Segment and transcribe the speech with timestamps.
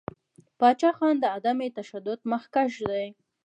[0.59, 3.05] پاچاخان د عدم تشدد مخکښ دی.